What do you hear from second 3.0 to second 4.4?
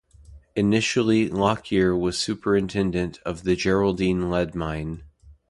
of the Geraldine